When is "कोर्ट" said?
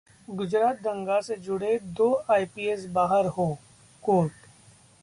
4.03-4.31